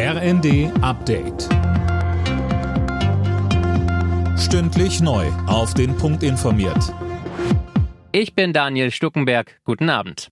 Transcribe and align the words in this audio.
RND 0.00 0.70
Update. 0.80 1.48
Stündlich 4.38 5.00
neu. 5.00 5.26
Auf 5.48 5.74
den 5.74 5.96
Punkt 5.96 6.22
informiert. 6.22 6.94
Ich 8.12 8.36
bin 8.36 8.52
Daniel 8.52 8.92
Stuckenberg. 8.92 9.58
Guten 9.64 9.90
Abend. 9.90 10.28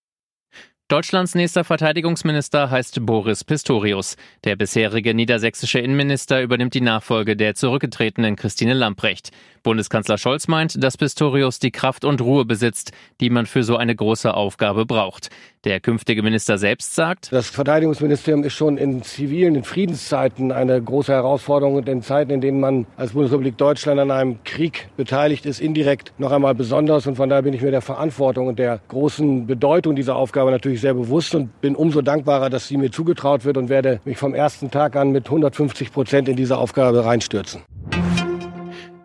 Deutschlands 0.87 1.34
nächster 1.34 1.64
Verteidigungsminister 1.64 2.71
heißt 2.71 3.04
Boris 3.04 3.42
Pistorius. 3.42 4.14
Der 4.44 4.54
bisherige 4.54 5.14
niedersächsische 5.14 5.80
Innenminister 5.80 6.42
übernimmt 6.42 6.74
die 6.74 6.80
Nachfolge 6.80 7.35
der 7.35 7.56
zurückgetretenen 7.56 8.37
Christine 8.37 8.72
Lamprecht. 8.72 9.33
Bundeskanzler 9.67 10.17
Scholz 10.17 10.46
meint, 10.46 10.80
dass 10.80 10.96
Pistorius 10.96 11.58
die 11.58 11.72
Kraft 11.72 12.04
und 12.04 12.21
Ruhe 12.21 12.44
besitzt, 12.44 12.92
die 13.21 13.30
man 13.30 13.46
für 13.46 13.65
so 13.65 13.76
eine 13.76 13.96
große 13.96 14.33
Aufgabe 14.33 14.87
braucht. 14.87 15.30
Der 15.65 15.80
künftige 15.80 16.23
Minister 16.23 16.56
selbst 16.56 16.95
sagt, 16.95 17.33
Das 17.33 17.51
Verteidigungsministerium 17.51 18.45
ist 18.45 18.52
schon 18.52 18.79
in 18.79 19.02
zivilen, 19.02 19.56
in 19.56 19.65
Friedenszeiten 19.65 20.52
eine 20.52 20.80
große 20.80 21.12
Herausforderung 21.12 21.75
und 21.75 21.89
in 21.89 22.02
Zeiten, 22.02 22.30
in 22.30 22.41
denen 22.41 22.61
man 22.61 22.87
als 22.97 23.15
Bundesrepublik 23.15 23.59
Deutschland 23.59 23.98
an 23.98 24.12
einem 24.12 24.39
Krieg 24.45 24.89
beteiligt 24.97 25.45
ist, 25.47 25.61
indirekt 25.61 26.12
noch 26.19 26.30
einmal 26.30 26.55
besonders. 26.55 27.09
Und 27.09 27.17
von 27.17 27.28
daher 27.28 27.42
bin 27.42 27.53
ich 27.53 27.62
mir 27.62 27.73
der 27.73 27.83
Verantwortung 27.83 28.47
und 28.47 28.61
der 28.61 28.78
großen 28.87 29.48
Bedeutung 29.48 29.97
dieser 29.97 30.14
Aufgabe 30.14 30.53
natürlich 30.53 30.80
sehr 30.80 30.95
bewusst 30.95 31.34
und 31.34 31.61
bin 31.61 31.75
umso 31.75 32.03
dankbarer, 32.03 32.51
dass 32.51 32.69
sie 32.69 32.77
mir 32.77 32.92
zugetraut 32.92 33.45
wird 33.45 33.56
und 33.56 33.69
werde 33.69 34.01
mich 34.05 34.17
vom 34.17 34.33
ersten 34.33 34.70
Tag 34.70 34.95
an 34.95 35.11
mit 35.11 35.27
150 35.27 35.92
Prozent 35.92 36.28
in 36.28 36.37
diese 36.37 36.56
Aufgabe 36.56 37.05
reinstürzen. 37.05 37.62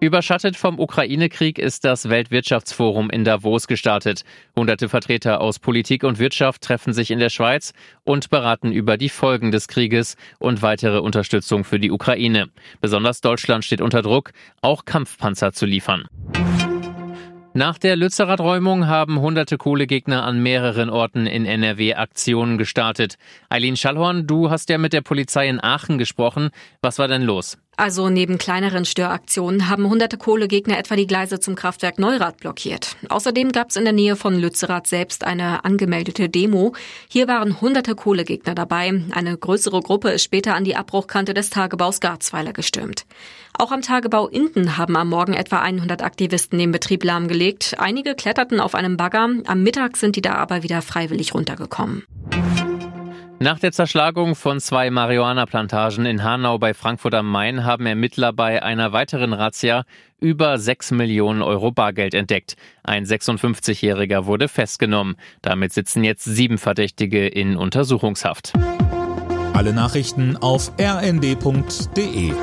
Überschattet 0.02 0.56
vom 0.58 0.80
Ukraine-Krieg 0.80 1.60
ist 1.60 1.86
das 1.86 2.10
Weltwirtschaftsforum 2.10 3.12
in 3.12 3.24
Davos 3.24 3.68
gestartet. 3.68 4.24
Hunderte 4.56 4.90
Vertreter 4.90 5.40
aus 5.42 5.60
Politik 5.60 6.04
und 6.04 6.18
Wirtschaft 6.18 6.64
treffen 6.64 6.92
sich 6.92 7.12
in 7.12 7.20
der 7.20 7.30
Schweiz 7.30 7.74
und 8.04 8.32
beraten 8.32 8.72
über 8.72 8.98
die 8.98 9.10
Folgen 9.10 9.52
des 9.52 9.68
Krieges 9.68 10.18
und 10.40 10.64
weitere 10.64 10.98
Unterstützung 10.98 11.64
für 11.64 11.80
die 11.80 11.92
Ukraine. 11.92 12.50
Besonders 12.82 13.22
Deutschland 13.22 13.64
steht 13.64 13.80
unter 13.80 14.02
Druck, 14.02 14.32
auch 14.64 14.86
Kampfpanzer 14.86 15.54
zu 15.54 15.68
liefern. 15.68 16.08
Nach 17.54 17.78
der 17.78 17.96
Lützerath-Räumung 17.96 18.88
haben 18.88 19.20
hunderte 19.20 19.58
Kohlegegner 19.60 20.24
an 20.24 20.42
mehreren 20.42 20.90
Orten 20.90 21.28
in 21.28 21.46
NRW 21.46 21.94
Aktionen 21.94 22.58
gestartet. 22.58 23.18
Eileen 23.50 23.76
Schallhorn, 23.76 24.26
du 24.26 24.50
hast 24.50 24.70
ja 24.70 24.80
mit 24.80 24.94
der 24.94 25.02
Polizei 25.02 25.48
in 25.48 25.62
Aachen 25.62 26.00
gesprochen. 26.00 26.50
Was 26.82 26.98
war 26.98 27.08
denn 27.08 27.22
los? 27.22 27.60
Also 27.78 28.10
neben 28.10 28.38
kleineren 28.38 28.86
Störaktionen 28.86 29.70
haben 29.70 29.90
hunderte 29.90 30.18
Kohlegegner 30.18 30.78
etwa 30.78 30.96
die 30.96 31.08
Gleise 31.08 31.40
zum 31.40 31.56
Kraftwerk 31.56 32.00
Neurath 32.00 32.38
blockiert. 32.38 32.96
Außerdem 33.10 33.52
gab 33.52 33.70
es 33.70 33.76
in 33.76 33.86
der 33.86 33.94
Nähe 33.94 34.16
von 34.16 34.36
Lützerath 34.36 34.88
selbst 34.88 35.24
eine 35.24 35.64
angemeldete 35.64 36.30
Demo. 36.30 36.74
Hier 37.08 37.28
waren 37.28 37.62
hunderte 37.62 37.96
Kohlegegner 37.96 38.56
dabei. 38.56 39.02
Eine 39.12 39.38
größere 39.38 39.80
Gruppe 39.82 40.12
ist 40.12 40.24
später 40.24 40.54
an 40.54 40.64
die 40.64 40.76
Abbruchkante 40.76 41.34
des 41.34 41.50
Tagebaus 41.50 42.02
Garzweiler 42.02 42.54
gestürmt. 42.54 43.06
Auch 43.58 43.72
am 43.72 43.82
Tagebau 43.82 44.28
Inden 44.28 44.78
haben 44.78 44.96
am 44.96 45.10
Morgen 45.10 45.34
etwa 45.34 45.60
100 45.60 46.04
Aktivisten 46.04 46.60
den 46.60 46.72
Betrieb 46.72 47.04
lahmgelegt. 47.04 47.76
Einige 47.80 48.16
kletterten 48.16 48.60
auf 48.60 48.76
einem 48.76 48.98
Bagger. 48.98 49.30
Am 49.46 49.64
Mittag 49.64 49.98
sind 49.98 50.16
die 50.16 50.22
da 50.22 50.36
aber 50.36 50.64
wieder 50.64 50.82
freiwillig 50.82 51.34
runtergekommen. 51.34 52.04
Nach 53.42 53.58
der 53.58 53.72
Zerschlagung 53.72 54.36
von 54.36 54.60
zwei 54.60 54.92
Marihuana-Plantagen 54.92 56.06
in 56.06 56.24
Hanau 56.24 56.60
bei 56.60 56.76
Frankfurt 56.76 57.16
am 57.16 57.28
Main 57.28 57.64
haben 57.64 57.88
Ermittler 57.88 58.34
bei 58.34 58.62
einer 58.62 58.94
weiteren 58.94 59.34
Razzia 59.34 59.84
über 60.20 60.60
6 60.60 60.92
Millionen 60.92 61.42
Euro 61.42 61.72
Bargeld 61.72 62.14
entdeckt. 62.14 62.56
Ein 62.84 63.04
56-Jähriger 63.04 64.28
wurde 64.28 64.48
festgenommen. 64.48 65.16
Damit 65.42 65.74
sitzen 65.74 66.04
jetzt 66.04 66.26
sieben 66.26 66.60
Verdächtige 66.60 67.28
in 67.28 67.58
Untersuchungshaft. 67.58 68.54
Alle 69.54 69.74
Nachrichten 69.74 70.38
auf 70.38 70.72
rnd.de 70.80 72.34